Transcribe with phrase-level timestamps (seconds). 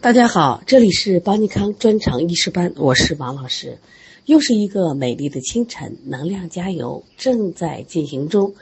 [0.00, 3.78] 大家好，这里是邦尼康专场医师班，我是王老师。
[4.26, 8.54] 又是一个美丽的清晨，能量加油正在进行中。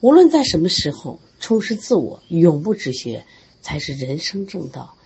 [0.00, 3.24] 无论在什么时候，充实自我，永不止血，
[3.62, 4.96] 才是人生正道。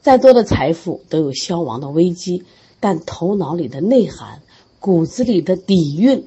[0.00, 2.44] 再多的财富都有消亡的危机，
[2.78, 4.42] 但头脑里的内涵、
[4.78, 6.24] 骨子里的底蕴，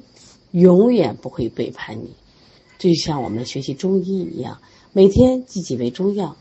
[0.50, 2.10] 永远不会背叛你。
[2.78, 4.60] 就像我们学习中医一样，
[4.92, 6.36] 每天记几味中药，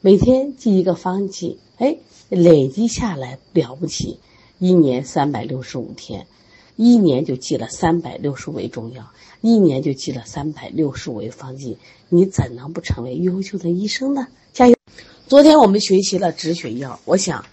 [0.00, 1.58] 每天记一个方剂。
[1.78, 1.96] 哎，
[2.28, 4.18] 累积下来了不起，
[4.58, 6.26] 一年三百六十五天，
[6.74, 14.26] 一年就记了三百六十味中药，一年就记了三百六十味方剂，你怎能不成为优秀的医生呢？
[14.52, 14.74] 加油！
[15.28, 17.44] 昨天我们学习了止血药，我想，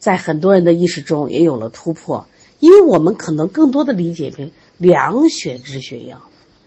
[0.00, 2.26] 在很多人的意识中也有了突破，
[2.58, 6.20] 因为我们可能更多的理解为凉血止血药，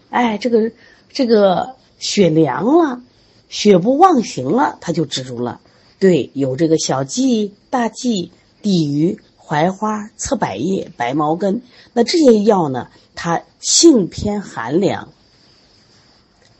[0.08, 0.72] 哎，这个
[1.10, 3.02] 这个血凉了，
[3.50, 5.60] 血不妄行了，它就止住了。
[6.02, 15.10] 对，有这个小蓟、大蓟、地榆、槐花、侧柏叶、白茅根，那这些药呢，它性偏寒凉，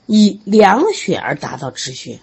[0.06, 2.20] 以凉血而达到止血。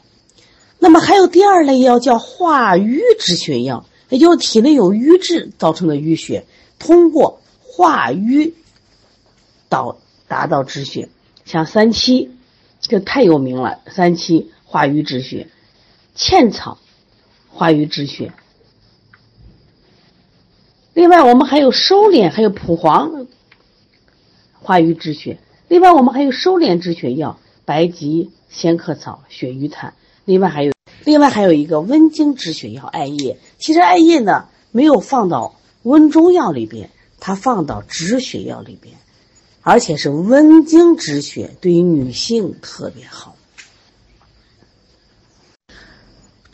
[0.80, 6.46] 那么还有第二类药叫化瘀止血药，也就是体内有瘀滞造成的淤血，
[6.80, 8.54] 通过化瘀
[9.68, 9.98] 导
[10.30, 11.10] 达到止血。
[11.44, 12.32] 像三七，
[12.80, 15.50] 这太有名了，三七化瘀止血，
[16.16, 16.78] 茜草。
[17.52, 18.34] 化瘀止血。
[20.94, 23.28] 另外，我们还有收敛，还有蒲黄
[24.62, 25.40] 化瘀止血。
[25.68, 29.94] 另外，我们还有收敛止血药：白及、仙客草、血瘀炭。
[30.26, 30.74] 另外还有，
[31.06, 33.38] 另外还有一个温经止血药艾叶。
[33.58, 36.90] 其实艾叶呢，没有放到温中药里边，
[37.20, 38.96] 它放到止血药里边，
[39.62, 43.36] 而且是温经止血，对于女性特别好。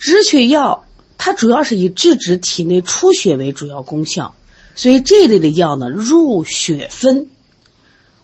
[0.05, 0.83] 止血药。
[1.17, 4.35] 它主要是以制止体内出血为主要功效，
[4.75, 7.29] 所以这一类的药呢，入血分。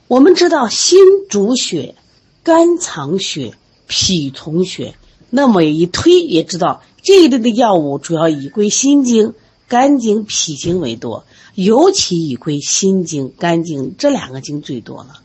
[0.09, 0.99] 我们知道心
[1.29, 1.95] 主血，
[2.43, 3.53] 肝藏血，
[3.87, 4.93] 脾统血。
[5.29, 9.33] 那么一推也知道这一类的药物主要以归心经、
[9.69, 11.25] 肝经、脾经为多，
[11.55, 15.21] 尤其以归心经、肝经这两个经最多了。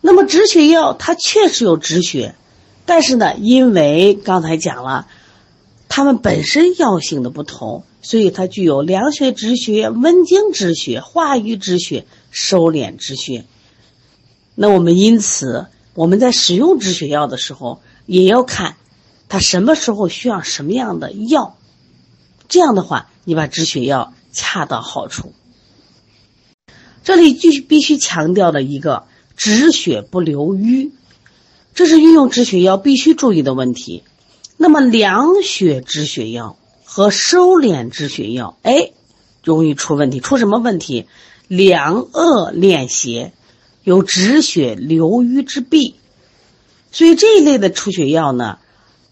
[0.00, 2.34] 那么止血药它确实有止血，
[2.86, 5.06] 但是呢，因为刚才讲了。
[5.92, 13.44] 它们本身药性的不同，所以它具有凉血止血、温经止血、化瘀止血、收敛止血。
[14.54, 18.76] 那我们因此我们在使用止血药的时候，也要看
[19.28, 21.58] 它什么时候需要什么样的药。
[22.48, 25.32] 这样的话，你把止血药恰到好处。
[27.02, 30.92] 这里必须必须强调的一个止血不留瘀，
[31.74, 34.04] 这是运用止血药必须注意的问题。
[34.62, 38.92] 那么凉血止血药和收敛止血药，哎，
[39.42, 40.20] 容易出问题。
[40.20, 41.06] 出什么问题？
[41.48, 43.32] 凉恶敛邪，
[43.84, 45.94] 有止血留瘀之弊。
[46.92, 48.58] 所以这一类的出血药呢，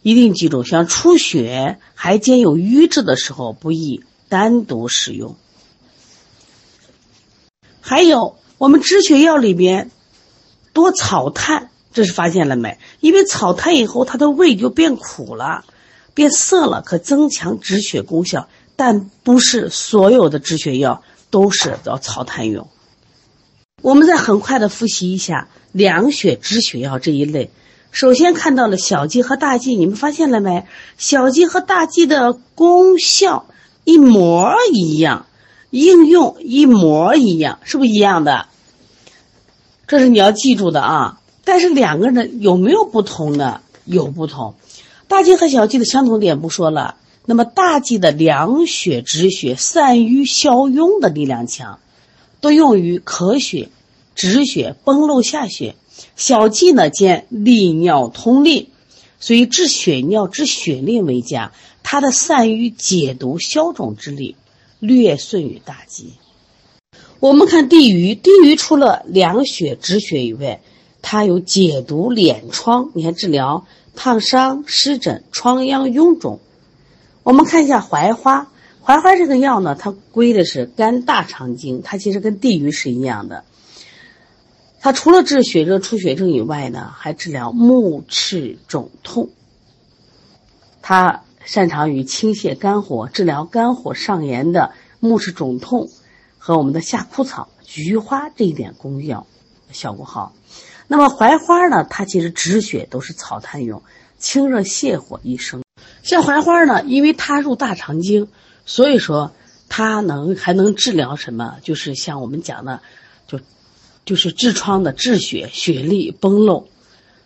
[0.02, 5.34] 一定记住，像出血还兼有瘀滞的时候，不宜单独使用。
[7.80, 9.90] 还有，我们止血药里边
[10.74, 11.70] 多草炭。
[11.98, 12.78] 这是发现了没？
[13.00, 15.64] 因为草炭以后，它的味就变苦了，
[16.14, 18.48] 变涩了，可增强止血功效。
[18.76, 22.68] 但不是所有的止血药都是要草炭用。
[23.82, 27.50] 我们再很快的复习一下凉血止血药这一类。
[27.90, 30.68] 首先看到了小蓟和大蓟，你们发现了没？
[30.98, 33.48] 小蓟和大蓟的功效
[33.82, 35.26] 一模一样，
[35.70, 38.46] 应用一模一样，是不是一样的？
[39.88, 41.18] 这是你要记住的啊。
[41.48, 43.62] 但是两个人有没有不同呢？
[43.86, 44.54] 有不同。
[45.06, 51.80] 大蓟和小蓟的相同点不说了，那么大蓟的凉血止血、散瘀消痈的力量强，
[52.42, 53.70] 多用于咳血、
[54.14, 55.74] 止血、崩漏下血。
[56.16, 58.68] 小蓟呢兼利尿通淋，
[59.18, 61.52] 所以治血尿、治血淋为佳。
[61.82, 64.36] 它的散瘀解毒消肿之力
[64.80, 66.12] 略逊于大蓟。
[67.20, 70.60] 我们看地榆，地榆除了凉血止血以外，
[71.02, 76.40] 它有解毒敛疮，你看治疗烫伤、湿疹、疮疡、臃肿。
[77.22, 78.50] 我们看一下槐花，
[78.82, 83.44] 槐花这个药呢，它归的是肝大肠经，它其实跟地榆是一样的。
[84.80, 89.30] 它除了治血热出血症以外呢，还治疗目赤肿痛。
[90.80, 95.88] 它擅长于清泻肝火，治疗肝火上炎的目赤肿痛，
[96.38, 99.26] 和我们的夏枯草、菊花这一点功效
[99.72, 100.32] 效果好。
[100.90, 101.86] 那么槐花呢？
[101.88, 103.82] 它其实止血都是草炭用，
[104.18, 105.62] 清热泻火一生。
[106.02, 108.28] 像槐花呢，因为它入大肠经，
[108.64, 109.32] 所以说
[109.68, 111.58] 它能还能治疗什么？
[111.62, 112.80] 就是像我们讲的，
[113.26, 113.38] 就
[114.06, 116.68] 就是痔疮的治血、血痢、崩漏，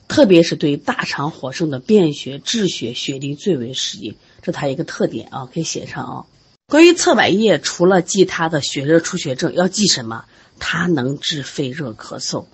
[0.09, 4.17] 特别是对大肠火盛的便血、滞血、血痢最为适宜。
[4.43, 6.25] 这它一个特点啊，可以写上啊。
[6.67, 10.25] 关于侧柏叶，除了记它的血热出血症，要记什么？
[10.59, 12.47] 它能治肺热咳嗽，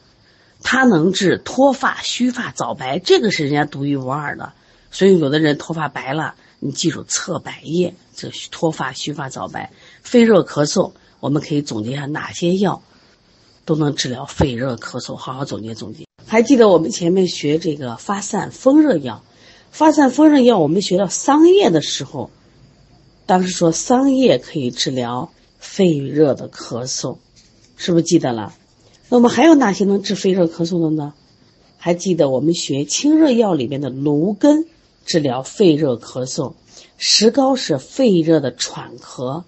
[0.71, 4.53] 它能治脱发、须发、早白，这个是人家独一无二的。
[4.91, 9.73] 所以有的人头发白了，你记住侧柏叶，这脱发、须发、早白、
[10.03, 12.83] 肺热咳嗽，我们可以总结一下哪些药
[13.65, 16.05] 都能治疗肺热咳嗽，好好总结总结。
[16.27, 19.25] 还记得我们前面学这个发散风热药，
[19.71, 22.31] 发散风热药，我们学到桑叶的时候。
[23.25, 27.17] 当时说桑叶可以治疗肺热的咳嗽，
[27.79, 28.53] 是不是记得了？
[29.11, 31.15] 那么还有哪些能治肺热咳嗽的呢？
[31.77, 34.67] 还记得我们学清热药里面的芦根
[35.07, 36.55] 治疗肺热咳嗽，
[36.97, 39.45] 石膏是肺热的喘咳。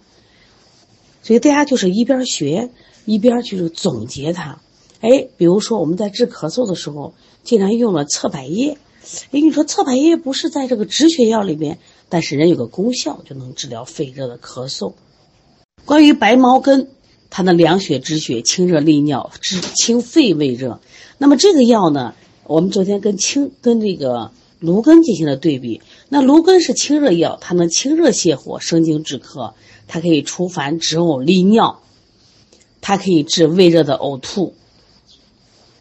[1.23, 2.71] 所以大家就是一边学
[3.05, 4.61] 一边就是总结它。
[5.01, 8.79] 哎，比如说我们在治咳嗽的时候，竟然用了侧柏叶。
[9.33, 11.79] 哎，你说侧柏叶不是在这个止血药里面？
[12.09, 14.93] 但是人有个功效，就能治疗肺热的咳嗽。
[15.85, 16.89] 关于白茅根，
[17.31, 20.81] 它能凉血止血、清热利尿、治清肺胃热。
[21.17, 25.81] 那么这个药呢，我们昨天跟清跟这个芦根进行了对比。
[26.09, 29.53] 那芦根是清热药，它能清热泻火、生津止咳，
[29.87, 31.81] 它可以除烦止呕利尿，
[32.81, 34.55] 它可以治胃热的呕吐，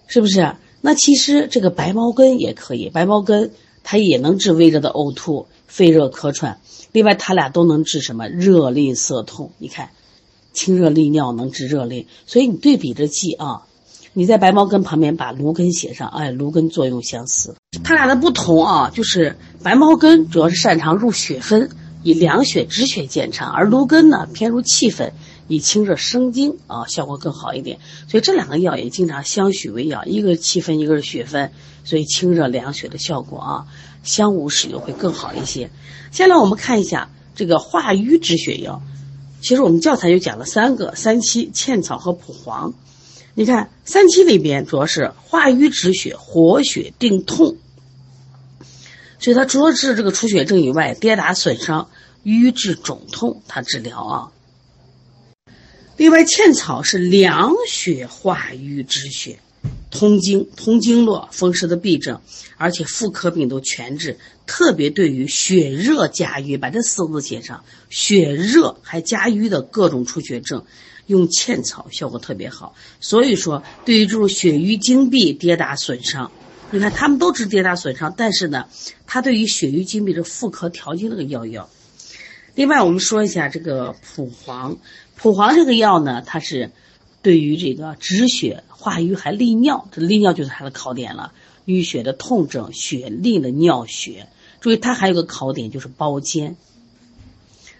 [0.07, 0.55] 是不是？
[0.81, 3.51] 那其实这个白茅根也可以，白茅根
[3.83, 5.47] 它也能治胃热的呕吐。
[5.67, 6.59] 肺热咳喘，
[6.91, 9.51] 另外它俩都能治什么热淋涩痛？
[9.59, 9.91] 你看，
[10.53, 13.63] 清热利尿能治热淋，所以你对比着记啊。
[14.13, 17.55] 你在白茅根旁边把芦根写上，哎，芦根作用相似。
[17.83, 21.69] 它俩的不同啊，就是白茅根主要是擅长入血分，
[22.01, 25.13] 以凉血止血见长，而芦根呢偏入气分，
[25.47, 27.77] 以清热生津啊，效果更好一点。
[28.07, 31.51] 所以这两个药也经常相许为药，一个是气分，一个是血分，
[31.83, 33.65] 所以清热凉血的效果啊。
[34.01, 35.69] 相互使用会更好一些。
[36.11, 38.81] 下来我们看一下这个化瘀止血药。
[39.41, 42.73] 其实我们教材就讲了三个：三七、茜草和蒲黄。
[43.35, 47.57] 你看三七里边主要是化瘀止血、活血定痛，
[49.19, 51.89] 所以它除了治这个出血症以外，跌打损伤、
[52.23, 54.31] 瘀滞肿痛，它治疗啊。
[55.95, 59.39] 另外，茜草是凉血化瘀止血。
[59.91, 62.21] 通经、通经络、风湿的痹症，
[62.57, 64.17] 而且妇科病都全治。
[64.45, 70.65] 特别对于血热加瘀，把这四个字写上，血热还加瘀的各种出血症，
[71.07, 72.75] 用茜草效果特别好。
[72.99, 76.31] 所以说，对于这种血瘀经闭、跌打损伤，
[76.71, 78.65] 你看他们都治跌打损伤，但是呢，
[79.05, 81.69] 它对于血瘀经闭的妇科调经那个药药。
[82.55, 84.77] 另外，我们说一下这个蒲黄，
[85.15, 86.71] 蒲黄这个药呢，它是。
[87.21, 91.33] 对于这个止血化瘀还利尿，这利尿就是它的考点了。
[91.65, 94.27] 淤血的痛症，血利的尿血。
[94.59, 96.55] 注意，它还有个考点就是包煎，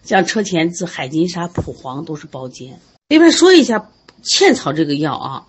[0.03, 2.79] 像车前子、海金沙、蒲黄都是包煎。
[3.07, 3.89] 另外说一下
[4.21, 5.47] 茜草这个药啊，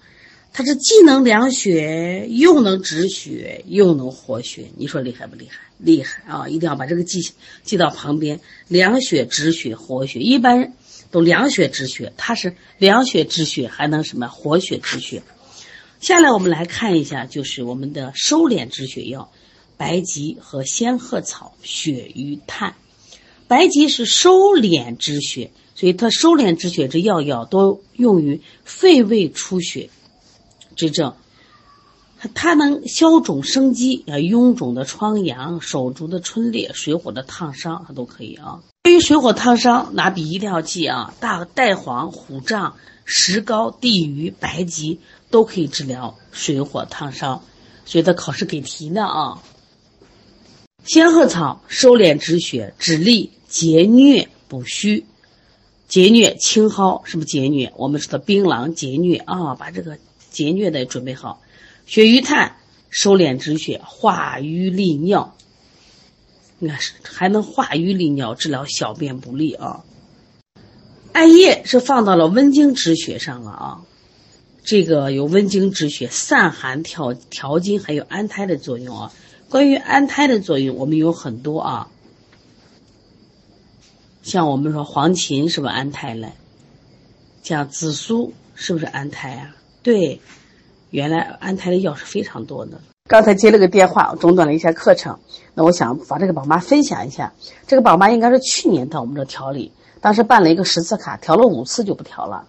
[0.52, 4.70] 它是既能凉血，又能止血，又能活血。
[4.76, 5.58] 你说厉害不厉害？
[5.76, 6.48] 厉害啊！
[6.48, 7.20] 一定要把这个记
[7.62, 10.20] 记到旁边，凉血、止血、活血。
[10.20, 10.72] 一般。
[11.10, 15.22] 都凉血止血，它是凉血止血，还能什么活血止血？
[16.00, 19.31] 下来我们来看一下，就是我们的收敛止血药，
[19.76, 22.74] 白及和仙鹤草、血瘀炭。
[23.48, 29.90] 白及是收敛止血，所以它收敛止血这药药都用于肺胃出血
[30.76, 31.14] 之症。
[32.34, 38.60] 它能消肿生肌啊，臃肿的疮疡、手足的皴裂、水火的烫伤，它都可以啊。
[38.82, 41.13] 对于水火烫伤，拿笔一定要记啊！
[41.20, 47.43] 大带黄、虎杖、石膏、地榆、白及都可以治疗水火烫伤，
[47.84, 49.43] 所以它考试给题呢啊。
[50.84, 55.05] 仙鹤草收敛止血、止痢、解疟补虚，
[55.87, 57.70] 解疟青蒿是不是解疟？
[57.77, 59.99] 我们说的槟榔解疟啊，把这个
[60.31, 61.43] 解疟的准备好。
[61.84, 62.56] 血鱼炭
[62.89, 65.37] 收敛止血、化瘀利尿。
[66.62, 69.82] 你看，是还能化瘀利尿，治疗小便不利啊。
[71.12, 73.82] 艾叶是放到了温经止血上了啊，
[74.62, 79.12] 这个有温经止血、散寒调调经，还有安胎的作用啊。
[79.48, 81.88] 关于安胎的作用，我们有很多啊，
[84.22, 86.32] 像我们说黄芩是不是安胎了？
[87.43, 89.56] 像紫苏是不是安胎啊？
[89.82, 90.20] 对，
[90.90, 92.81] 原来安胎的药是非常多的。
[93.10, 95.19] 刚才接了个电话，中断了一下课程。
[95.55, 97.32] 那我想把这个宝妈分享一下。
[97.67, 102.44] 这个宝妈应该是去年到我们这调理，当时办了一个十次卡，调了五次就不调了。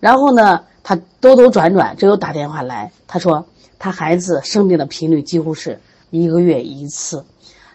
[0.00, 3.46] 然后呢，她兜兜转转，这又打电话来，她说
[3.78, 5.78] 她孩子生病的频率几乎是
[6.10, 7.24] 一个月一次。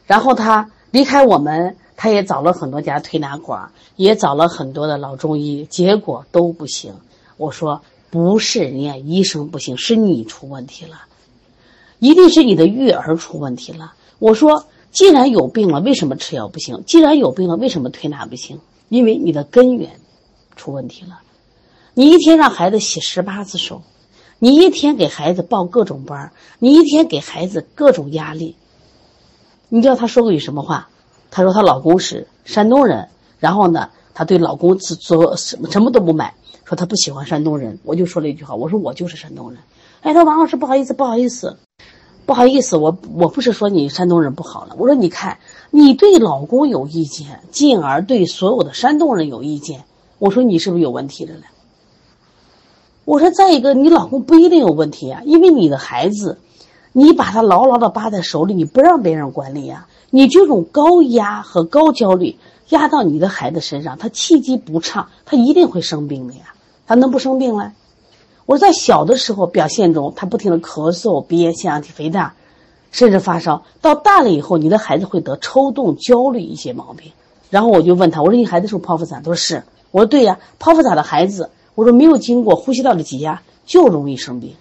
[0.05, 6.95] 然后她离开我们，她也找了很多家推拿馆，也找了很多的老中医，结果都不行。
[7.37, 10.97] 我说不是人家医生不行，是你出问题了。
[12.05, 13.95] 一定是你的育儿出问题了。
[14.19, 16.83] 我说，既然有病了，为什么吃药不行？
[16.85, 18.59] 既然有病了，为什么推拿不行？
[18.89, 19.89] 因为你的根源
[20.55, 21.21] 出问题了。
[21.95, 23.81] 你一天让孩子洗十八次手，
[24.37, 28.55] 你一天给孩子报各种班你一天给孩子各种压力。
[29.67, 30.87] 你知道她说过句什么话？
[31.31, 33.09] 她说她老公是山东人，
[33.39, 36.35] 然后呢，她对老公做做什么什么都不买，
[36.65, 37.79] 说她不喜欢山东人。
[37.83, 39.59] 我就说了一句话，我说我就是山东人。
[40.01, 41.57] 哎，他王老师不好意思，不好意思。
[42.25, 44.75] 不好意思，我我不是说你山东人不好了。
[44.79, 45.37] 我说你看，
[45.69, 49.83] 你对老公有意见，进而对所有的山东人有意见。
[50.17, 51.41] 我说你是不是有问题的了？
[53.05, 56.39] 我说再一个，你老公不一定有问题啊，因为你的孩子，
[56.93, 59.87] 你把他牢牢的扒在手里，你不让别人管理呀。
[60.09, 62.37] 你这种高压和高焦虑
[62.69, 66.55] 压到你的孩子身上，他气机不畅，他一定会生病的呀。
[66.87, 67.73] 他能不生病了？
[68.45, 72.35] 我在小的时候表现中，他不停的咳嗽、鼻炎、腺样体肥大，
[72.91, 73.63] 甚至发烧。
[73.81, 77.11] 到大了以后，你的孩子会得抽动、焦虑一些毛病。
[77.49, 79.23] 然后我就问他，我说你孩子是剖腹产？
[79.23, 79.63] 他说是。
[79.91, 84.53] 我说对呀，剖腹产的孩子，我说没有经过呼吸道的挤压就容易生病，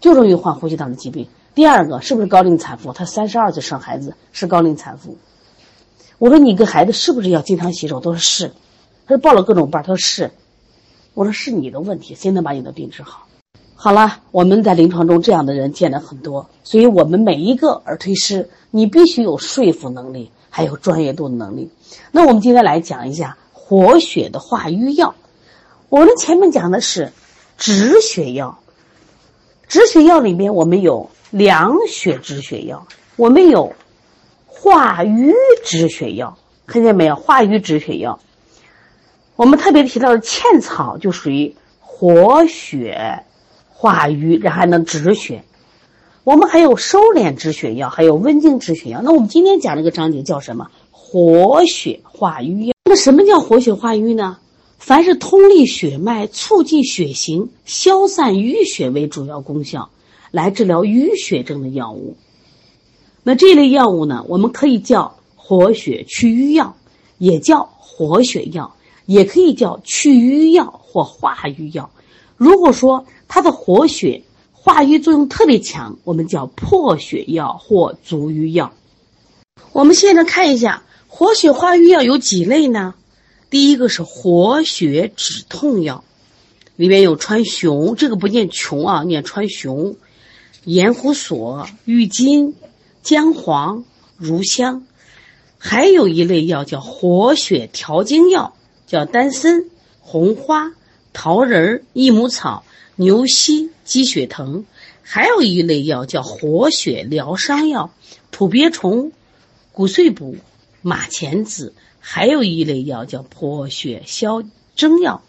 [0.00, 1.28] 就容易患呼吸道的疾病。
[1.54, 2.92] 第二个是不是高龄产妇？
[2.92, 5.16] 他三十二岁生孩子是高龄产妇。
[6.18, 8.00] 我说你跟孩子是不是要经常洗手？
[8.00, 8.48] 他说是。
[9.06, 10.30] 他说报了各种班，他说是。
[11.14, 13.26] 我说是你的问题，谁能把你的病治好？
[13.76, 21.70] 好了，我们在临床中这样的人见了很多，所以我们每一个耳推师，你必须有说服能力，还有专业度的能力。
[22.10, 25.14] 那我们今天来讲一下活血的化瘀药。
[25.88, 27.12] 我们前面讲的是
[27.56, 28.58] 止血药，
[29.68, 33.74] 止血药里面我们有凉血止血药，我们有
[34.46, 35.32] 化瘀
[35.64, 37.14] 止血药，看见没有？
[37.14, 38.18] 化瘀止血药。
[39.36, 43.24] 我们特别提到的茜草就属于活血
[43.68, 45.44] 化瘀，然后还能止血。
[46.22, 49.02] 我们还有收敛止血药，还有温经止血药。
[49.02, 50.70] 那我们今天讲这个章节叫什么？
[50.90, 52.74] 活血化瘀药。
[52.84, 54.38] 那什么叫活血化瘀呢？
[54.78, 59.90] 凡是通利血脉、促进血行、消散淤血为主要功效，
[60.30, 62.16] 来治疗淤血症的药物。
[63.22, 66.76] 那这类药物呢，我们可以叫活血祛瘀药，
[67.18, 68.76] 也叫活血药。
[69.06, 71.90] 也可以叫去瘀药或化瘀药。
[72.36, 78.72] 如果说它的活血化瘀作用特别强，我们叫破血药或足瘀药。
[79.72, 82.94] 我们现在看一下活血化瘀药有几类呢？
[83.50, 86.02] 第一个是活血止痛药，
[86.74, 89.96] 里面有川芎，这个不念琼啊，念川芎、
[90.64, 92.56] 盐胡索、郁金、
[93.02, 93.84] 姜黄、
[94.16, 94.86] 乳香。
[95.56, 98.54] 还有一类药叫活血调经药。
[98.86, 99.64] 叫丹参、
[100.00, 100.72] 红花、
[101.12, 102.64] 桃仁、益母草、
[102.96, 104.64] 牛膝、鸡血藤，
[105.02, 107.92] 还有一类药叫活血疗伤药，
[108.30, 109.12] 蒲鳖虫、
[109.72, 110.36] 骨碎补、
[110.82, 114.42] 马钱子，还有一类药叫破血消
[114.76, 115.22] 征药，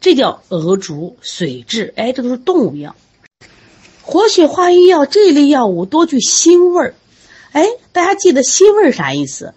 [0.00, 2.94] 这叫鹅竹、水蛭，哎，这都是动物药。
[4.02, 6.94] 活血化瘀药这一类药物多具腥味儿，
[7.52, 9.54] 哎，大家记得腥味儿啥意思？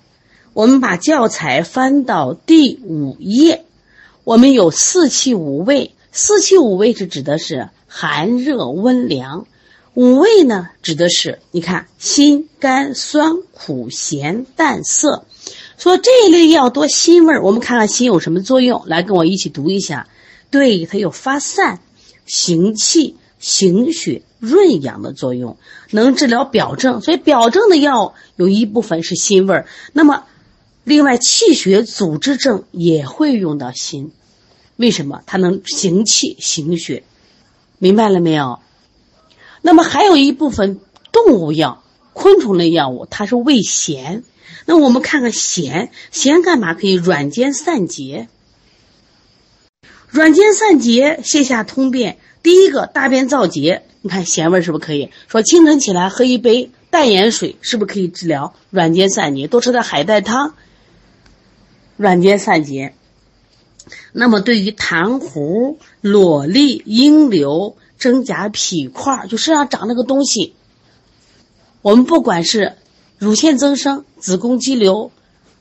[0.53, 3.65] 我们把教材翻到第五页，
[4.23, 5.95] 我们有四气五味。
[6.11, 9.47] 四气五味是指的是寒热温凉，
[9.95, 15.25] 五味呢指的是你看辛甘酸苦咸淡涩。
[15.79, 18.83] 说这一类药多辛味儿，我们看看辛有什么作用？
[18.85, 20.07] 来跟我一起读一下。
[20.51, 21.79] 对，它有发散、
[22.27, 25.57] 行气、行血、润养的作用，
[25.89, 27.01] 能治疗表症。
[27.01, 29.65] 所以表症的药有一部分是辛味儿。
[29.93, 30.25] 那么
[30.83, 34.11] 另外，气血阻滞症也会用到心，
[34.75, 35.21] 为什么？
[35.25, 37.03] 它能行气行血，
[37.77, 38.59] 明白了没有？
[39.61, 40.81] 那么还有一部分
[41.13, 44.23] 动物药、昆虫类药物，它是味咸。
[44.65, 46.73] 那我们看看咸，咸干嘛？
[46.73, 48.27] 可以软坚散结，
[50.09, 52.17] 软坚散结，泻下通便。
[52.43, 59.47] 第一个大便燥结，你看咸味是不是可以说清晨起来喝一杯淡盐水，是不是可以治疗软坚散结？
[59.47, 60.55] 多吃点海带汤。
[62.03, 62.93] 软坚散结，
[64.11, 70.53] 那么对于痰糊、瘰痢、阴瘤、真假、痞块，就身上长那个东西，
[71.81, 72.73] 我们不管是
[73.17, 75.11] 乳腺增生、子宫肌瘤、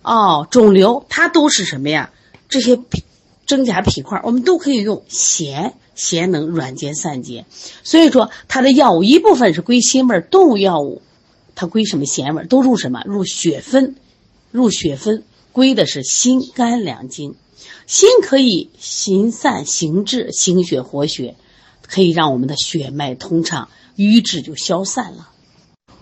[0.02, 2.10] 哦肿瘤，它都是什么呀？
[2.48, 2.80] 这些
[3.46, 7.46] 真假皮块，我们都可以用咸，咸能软坚散结。
[7.84, 11.02] 所以说，它的药物一部分是归辛味，动物药物
[11.54, 12.44] 它归什么咸味？
[12.46, 13.00] 都入什么？
[13.06, 13.94] 入血分，
[14.50, 15.22] 入血分
[15.52, 17.34] 归的是心肝两经。
[17.86, 21.34] 心可以行散行滞、行血活血，
[21.86, 25.28] 可以让我们的血脉通畅，瘀滞就消散了。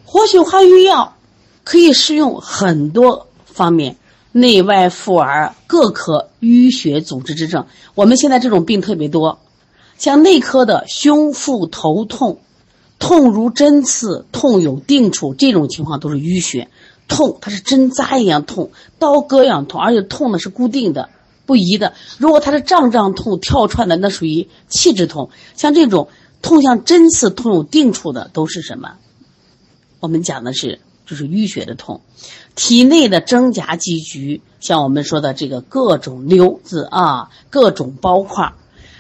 [0.05, 1.17] 活血化瘀药
[1.65, 3.97] 可以适用很多方面，
[4.31, 7.67] 内外妇儿各科淤血阻滞之症。
[7.95, 9.41] 我们现在这种病特别多，
[9.99, 12.41] 像内科的胸腹头痛，
[12.99, 16.69] 痛如针刺，痛有定处，这种情况都是淤血。
[17.11, 21.11] 痛它是针扎一样痛，刀割一样痛，而且痛呢是固定的。
[21.47, 25.31] 不移的，如果它是胀胀痛、跳串的，那属于气滞痛。
[25.57, 26.09] 像这种
[26.43, 28.93] 痛像针刺、痛有定处的，都是什么？
[29.99, 32.03] 我们讲的是就是淤血的痛。
[32.55, 38.53] 体内的真假积聚，像我们说的这个各种瘤子啊，各种包块，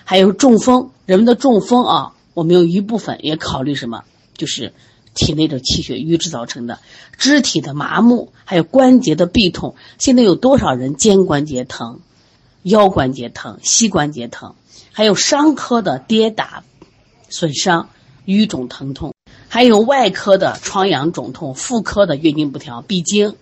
[0.02, 4.02] 还有中风，人们的中风啊，我们有一部分也考虑什么？
[4.36, 4.72] 就是
[5.14, 6.78] 体内的气血瘀滞造成的。
[7.18, 9.74] 肢体的麻木，还有关节的痹痛。
[9.98, 12.00] 现在有多少人肩关节疼？
[12.62, 14.54] 腰关节疼、膝关节疼，
[14.92, 16.62] 还有伤科的跌打、
[17.30, 17.88] 损伤、
[18.26, 19.14] 瘀肿疼痛，
[19.48, 23.34] 还有外科的疮疡肿痛、妇科的月经不调、闭经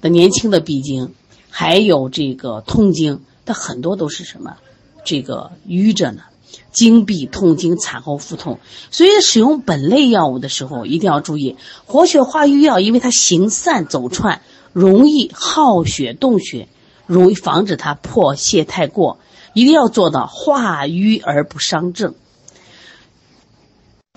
[0.00, 1.12] 的年轻的闭经，
[1.50, 4.58] 还有这个痛经它很多都是什么？
[5.04, 6.22] 这个瘀着呢，
[6.72, 8.58] 经闭、痛经、产后腹痛。
[8.90, 14.40] 所以使用本类药物的时候一定要注意，活血化瘀药，因为它行散走窜，
[14.72, 16.68] 容易耗血动血。
[17.06, 19.20] 容易防止它破泄太过，
[19.52, 22.16] 一定要做到化瘀而不伤正。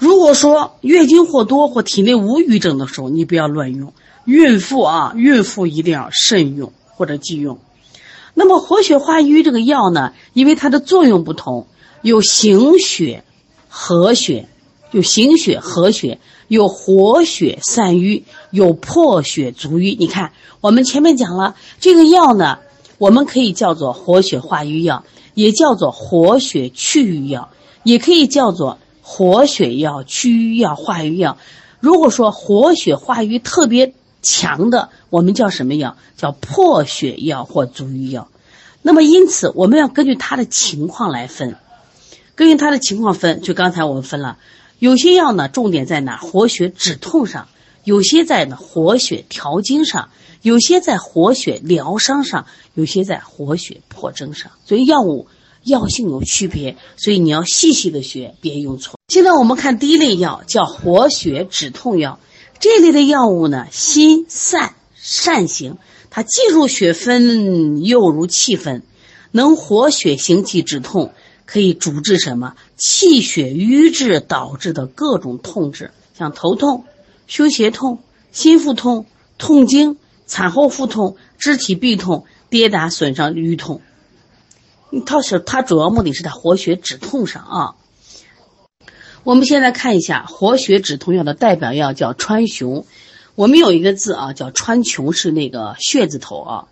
[0.01, 3.93] 如果说月经或多或体内无瘀症的时候，你不要乱用。
[4.25, 7.59] 孕妇啊，孕妇一定要慎用或者忌用。
[8.33, 11.67] 那么活血化瘀这个药呢，因为它的作用不同，
[12.01, 13.23] 有行血、
[13.67, 14.47] 和血，
[14.91, 19.95] 有行血和血，有活血散瘀，有破血逐瘀。
[19.99, 20.31] 你看，
[20.61, 22.59] 我们前面讲了这个药呢。
[22.97, 27.49] 我们可以叫做活血化瘀药，也叫做活血去瘀药，
[27.83, 31.37] 也可以叫做活血药、祛瘀药、化瘀药。
[31.79, 35.95] 如果说活血化瘀特别强的，我们叫什么药？
[36.17, 38.27] 叫破血药或逐瘀药。
[38.81, 41.55] 那么，因此我们要根据它的情况来分，
[42.39, 43.41] 根据它的情况分。
[43.41, 44.37] 就刚才我们分了，
[44.79, 46.15] 有些药呢，重点在哪？
[46.15, 47.49] 活血止痛上；
[47.83, 50.07] 有些在呢，活血调经上。
[50.41, 55.27] 有些在活血疗伤上，有些在活血破症上，所以药物
[55.65, 58.97] 药性有区别，所以你要细细的学，别用错。
[59.09, 62.21] 现在我们看第一类药，叫活血止痛药。
[62.61, 65.77] 这类的药物呢，心散善行，
[66.09, 68.83] 它既入血分，又如气分，
[69.31, 71.11] 能活血行气止痛，
[71.49, 76.85] 可以主治什么气血瘀滞导致的各种痛治，像头痛、
[77.25, 79.07] 胸胁痛、心腹痛、
[79.39, 79.97] 痛经。
[80.27, 83.81] 产后腹痛、肢体痹痛、跌打损伤瘀痛，
[85.03, 87.75] 它是它主要目的是在活血止痛上啊。
[89.23, 92.85] 我们现在看一下活血止痛药的代表药叫川芎，
[93.33, 96.67] 我们有一个字啊叫川穹，是那个血字头啊，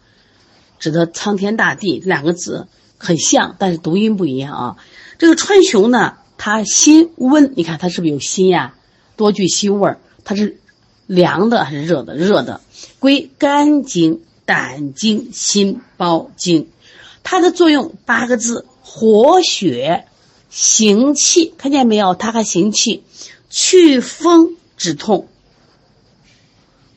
[0.77, 4.77] 指的苍天大地，两个字很像，但是读音不一样啊。
[5.17, 8.75] 这个川芎呢，它辛温，你看它是不是有辛呀？
[9.15, 10.59] 多具辛味儿，它是。
[11.07, 12.17] 凉的还是热的？
[12.17, 12.59] 热的，
[12.99, 16.67] 归肝经、胆经、心包经。
[17.23, 20.03] 它的作用八个字：活血、
[20.49, 21.53] 行气。
[21.57, 22.13] 看见没有？
[22.13, 23.03] 它还行气，
[23.49, 25.29] 祛风止痛。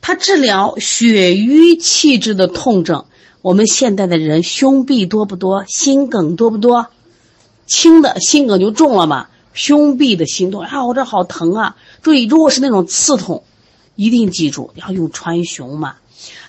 [0.01, 3.05] 它治疗血瘀气滞的痛症。
[3.41, 5.65] 我们现代的人胸痹多不多？
[5.67, 6.87] 心梗多不多？
[7.65, 9.27] 轻的心梗就重了嘛。
[9.53, 11.75] 胸痹的心痛啊，我这好疼啊！
[12.01, 13.43] 注意，如果是那种刺痛。
[13.97, 15.97] 一定记住要用川芎嘛。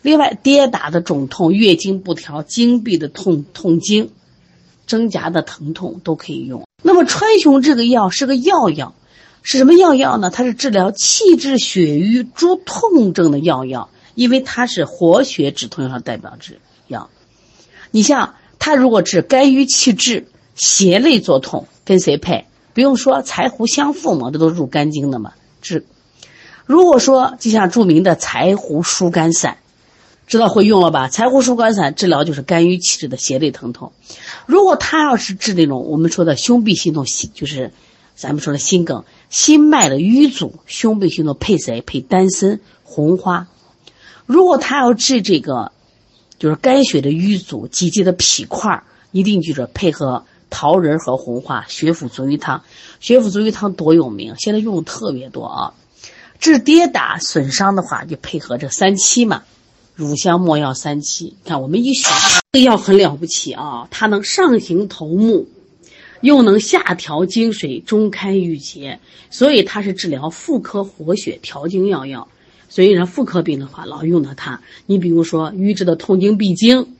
[0.01, 4.11] 另外，跌打的肿痛、月经不调、经闭的痛、痛经、
[4.87, 6.67] 真假的疼痛都可以用。
[6.83, 8.95] 那么，川芎这个药是个药药，
[9.43, 10.31] 是什么药药呢？
[10.31, 16.59] 它是治疗气滞血瘀诸痛症的药药，因为它是活血止痛药的代表之
[16.93, 17.11] 药。
[17.91, 22.47] 你像它如果治肝郁气滞、胁肋作痛，跟谁配？
[22.75, 25.85] 不用说，柴胡相附嘛，这都入肝经的嘛，治。
[26.65, 29.59] 如果说就像著名的柴胡疏肝散，
[30.27, 31.09] 知道会用了吧？
[31.09, 33.93] 柴胡疏肝散治疗就是肝郁气滞的胁肋疼痛。
[34.47, 37.73] 如果他要是治那种我们说的胸痹心痛，就是
[38.15, 41.83] 咱们说的心梗、心脉的瘀阻，胸背经络配谁？
[41.83, 43.49] 配丹参、红花。
[44.25, 45.73] 如果他要治这个，
[46.43, 52.65] 就是肝血的瘀阻、积积的脾块，一定记着配合桃仁和红花、血府足浴汤。
[52.99, 55.75] 血府足浴汤多有名，现在用的特别多啊。
[56.41, 59.45] 治跌打损伤的话，就配合这三七嘛，
[59.95, 61.37] 乳香没药三七。
[61.45, 62.09] 看我们一学
[62.51, 65.47] 这药很了不起啊，它能上行头目，
[66.23, 68.99] 又能下调经水，中开郁结，
[69.31, 72.27] 所以它是治疗妇科活血调经药药。
[72.73, 74.59] 所以说妇科病的话，老用到它。
[74.87, 76.95] 你比如说瘀滞的痛经闭经，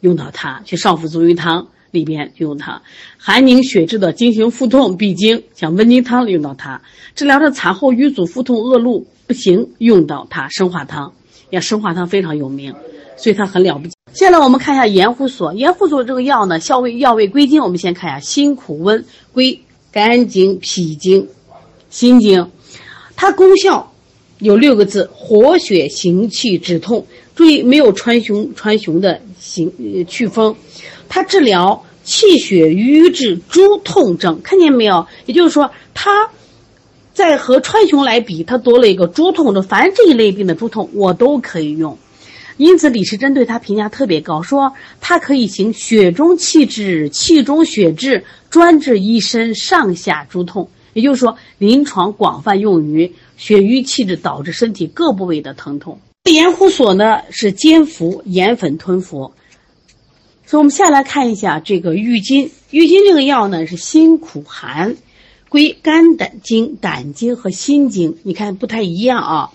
[0.00, 2.82] 用到它；去少腹足浴汤里边就用它；
[3.16, 6.80] 寒凝血滞的经行腹痛闭经，像温经汤用到它；
[7.14, 10.48] 治疗的产后瘀阻腹痛恶露不行，用到它。
[10.48, 11.12] 生化汤，
[11.50, 12.74] 呀，生化汤非常有名，
[13.16, 13.94] 所以它很了不起。
[14.12, 19.60] 现在我们看一下盐胡索，盐胡索这个药呢，效味药味归经，我们先看一下辛苦温，归
[19.92, 21.28] 肝经、脾经、
[21.88, 22.50] 心经，
[23.14, 23.92] 它功效。
[24.40, 27.06] 有六个字：活血行气止痛。
[27.34, 30.54] 注意，没有川芎川芎的行呃祛风，
[31.08, 34.40] 它治疗气血瘀滞诸痛症。
[34.42, 35.06] 看见没有？
[35.26, 36.30] 也就是说，它
[37.12, 39.62] 在和川芎来比，它多了一个诸痛症。
[39.62, 41.98] 凡这一类病的诸痛，我都可以用。
[42.56, 50.68] 因此，李时珍对他评价特别高，说它可以行血中气滞、气中血滞，专治一身上下诸痛。
[50.92, 53.12] 也就是说，临床广泛用于。
[53.36, 55.98] 血瘀气滞导致身体各部位的疼痛。
[56.30, 59.32] 盐胡索呢是煎服，盐粉吞服。
[60.46, 62.50] 所以，我们下来看一下这个郁金。
[62.70, 64.96] 郁金这个药呢是辛苦寒，
[65.48, 68.16] 归肝胆经、胆经和心经。
[68.22, 69.50] 你看不太一样啊。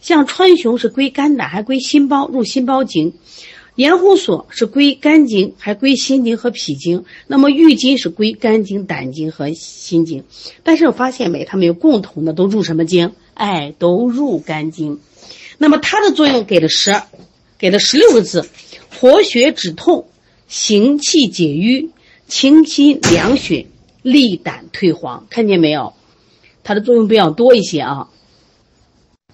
[0.00, 3.14] 像川芎是归肝胆，还归心包，入心包经。
[3.74, 7.04] 盐胡索是归肝经，还归心经和脾经。
[7.26, 10.24] 那么郁金是归肝经、胆经和心经。
[10.62, 13.12] 但是我发现没，它们有共同的，都入什么经？
[13.34, 15.00] 哎，都入肝经。
[15.58, 17.02] 那么它的作用给了十，
[17.58, 18.48] 给了十六个字：
[18.90, 20.06] 活血止痛，
[20.48, 21.90] 行气解瘀，
[22.26, 23.66] 清心凉血，
[24.02, 25.26] 利胆退黄。
[25.30, 25.94] 看见没有？
[26.62, 28.08] 它的作用比较多一些啊。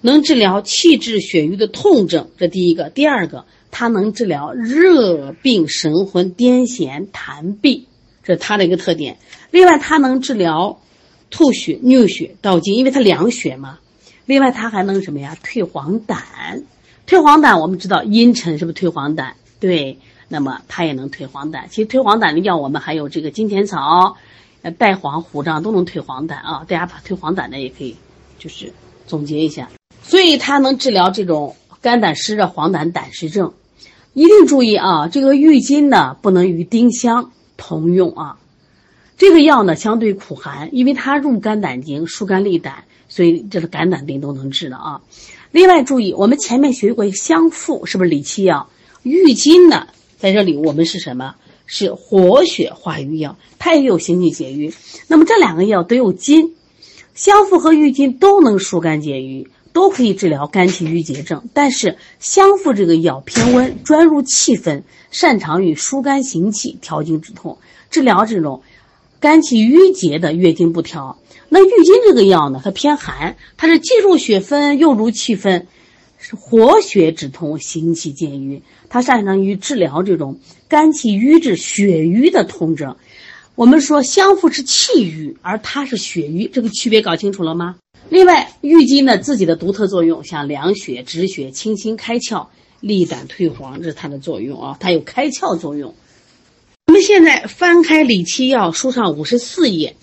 [0.03, 7.87] 能治疗气滞血瘀的痛症，这第一个；第二个，它能治疗热病神昏、癫痫痰闭，
[8.25, 9.19] 这是它的一个特点。
[9.51, 10.81] 另外，它能治疗
[11.29, 13.79] 吐血、衄血、盗精，因为它凉血嘛。
[14.31, 15.37] 另外，它还能什么呀？
[15.43, 16.17] 退黄疸，
[17.05, 19.33] 退黄疸，我们知道阴沉是不是退黄疸？
[19.59, 21.67] 对，那么它也能退黄疸。
[21.69, 24.17] 其实退黄疸的药，我们还有这个金钱草、
[24.63, 26.65] 呃带黄、虎杖都能退黄疸啊。
[26.69, 27.97] 大家把退黄疸的也可以，
[28.39, 28.73] 就是
[29.09, 29.69] 总结一下。
[30.01, 33.53] 所以它能治疗这种肝胆湿热、黄疸、胆湿症。
[34.15, 38.39] 一定注意啊，这个郁金呢不能与丁香同用啊。
[39.19, 45.03] 这个药呢相对苦寒，因为它入肝胆经，疏肝利胆，所以这个肝胆病都能治的啊。
[45.51, 48.71] 另外注意，我们前面学过香附是不是理气药？
[49.03, 51.35] 郁金呢在这里我们是什么？
[51.67, 54.73] 是活血化瘀药，它也有行气解瘀。
[55.09, 56.55] 那么这两个药都有金，
[57.15, 59.51] 香附和郁金都能疏肝解郁。
[59.73, 67.57] 都可以治疗肝气郁结症，但是香附这个药偏温，专入气分，擅长于疏肝行气、调经止痛，
[67.89, 68.63] 治疗这种
[69.21, 71.19] 肝气郁结的月经不调。
[71.53, 75.67] 那郁金这个药呢，它偏寒，它是既入血分又入气分，
[76.17, 82.95] 是活血止痛、行气健瘀，它擅长于治疗这种肝气郁滞、血瘀的痛症。
[83.57, 87.77] 我们说香附是气郁，而它是血瘀，这个区别搞清楚了吗？
[88.09, 92.47] 另外，郁金呢自己的独特作用，像凉血、止血、清心开窍、
[92.79, 95.95] 利胆退黄，这是它的作用啊，它有开窍作用。
[96.87, 99.97] 我们现在翻开理气药书上五十四页，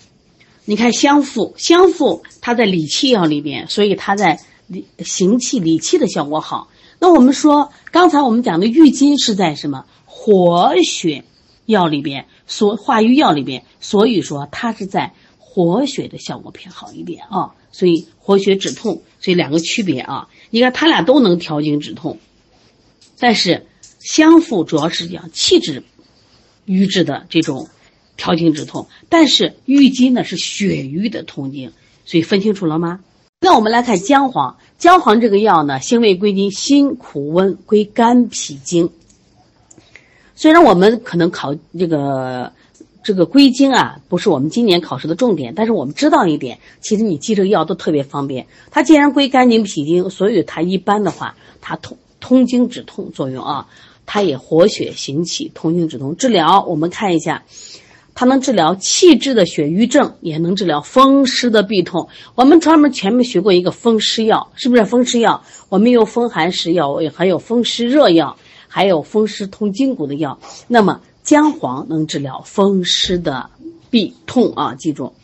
[0.68, 6.68] 你看香附，香附它在理气药里边，所以它在理行气理气的效果好。
[6.98, 11.24] 那我们说，刚才我们讲的郁金是在什么活血
[11.64, 17.54] 药里边，所化瘀药里边，所以说它是在活血的效果偏好一点啊。
[17.72, 20.28] 所以活血止痛，所以两个区别啊。
[20.50, 22.18] 你看它俩都能调经止痛，
[23.18, 23.66] 但是
[24.00, 25.82] 相附主要是讲气滞
[26.66, 27.70] 瘀滞的这种
[28.18, 31.72] 调经止痛，但是郁金呢是血瘀的痛经，
[32.04, 33.00] 所以分清楚了吗？
[33.40, 38.90] 那我们来看姜黄，姜黄这个药呢，性味归经辛苦温，归肝脾经。
[40.34, 42.52] 虽然我们可能考这个。
[43.04, 48.46] 这个归经啊，不是我们今年考试的重点，但是我们知道一点，其实你记这个药都特别方便。
[48.70, 53.68] 它既然归肝经、脾经，所以它一般的话，它通通经止痛作用啊，
[54.04, 56.62] 它也活血行气、通经止痛治疗。
[56.64, 57.44] 我们看一下，
[58.18, 62.08] 它能治疗气滞的血瘀症，也能治疗风湿的痹痛。
[62.34, 65.44] 我们专门前面学过一个风湿药，是不是风湿药？
[65.68, 70.36] 我们有风寒湿药，还有风湿热药，还有风湿通筋骨的药。
[70.66, 73.50] 那么姜黄能治疗风湿的
[73.88, 75.14] 痹痛啊，记住。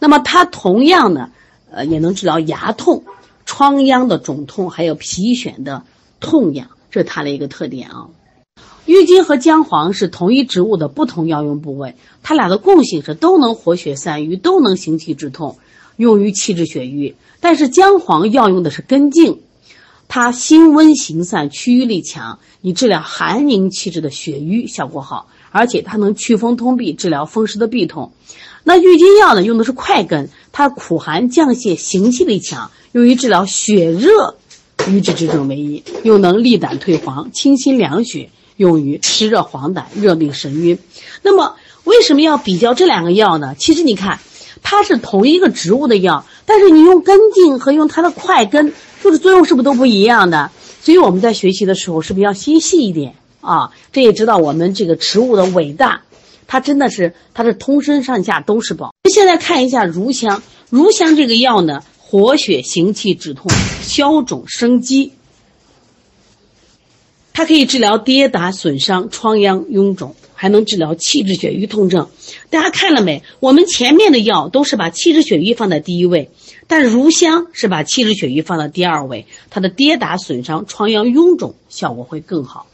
[0.00, 1.30] 那么它同样呢，
[1.70, 3.04] 呃，也能治疗牙痛、
[3.46, 5.84] 疮疡的肿痛，还有皮癣的
[6.18, 8.08] 痛痒，这是它的一个特点啊。
[8.90, 15.58] 郁金和姜黄是同一植物的不同药用部位，它俩的共性是都能活血散瘀，都能行气止痛，
[15.96, 17.14] 用于气滞血瘀。
[17.38, 19.42] 但是姜黄药用的是根茎，
[20.08, 28.10] 它辛温行散，祛瘀力强，以治疗寒凝气滞的血瘀效果好，而且它能祛风通痹，治疗风湿的痹痛。
[28.64, 34.34] 那郁金药呢，用的是块根，它苦寒降泻，行气力强，用于治疗血热
[34.88, 38.30] 瘀滞之症为宜，又能利胆退黄，清心凉血。
[38.60, 40.78] 用于湿热黄疸、热病神晕。
[41.22, 43.54] 那么为什么要比较这两个药呢？
[43.58, 44.20] 其实你看，
[44.62, 50.50] 它是同一个植物的药，但是你用根茎和用它的块根，就是作用是不是都不一样的？
[50.82, 53.70] 所以我们在学习的时候是不是要心细一点啊？
[53.92, 56.02] 这也知道我们这个植物的伟大，
[56.46, 58.92] 它真的是它是通身上下都是宝。
[59.10, 65.12] 现在看一下乳香，乳香这个药呢，活血行气、止痛、消肿生肌。
[67.40, 72.06] 它可以治疗跌打损伤、疮疡、臃肿，还能治疗气滞血瘀痛症。
[72.50, 73.22] 大家看了没？
[73.40, 76.30] 我们前面的药都是把气滞血瘀放在第一位，
[76.66, 79.24] 但乳香是把气滞血瘀放在第二位。
[79.48, 82.66] 它的跌打损伤、疮疡、臃肿效果会更好。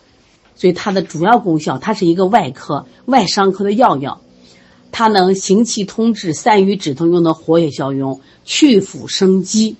[0.56, 4.20] 所以它的主要功效，它是一个外科、外伤科的药药，
[4.90, 9.76] 它能行气通滞、散瘀止痛，用的活血消痈、去腐生肌。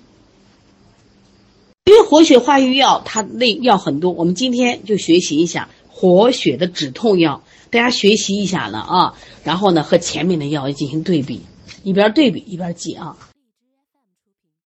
[1.87, 9.13] 因为活血化瘀药，它类药很多，我们今天就学习一下活血的止痛药，大家学习一下了啊，
[9.45, 11.43] 然后呢和前面的药进行对比，
[11.83, 13.15] 一边对比一边记啊。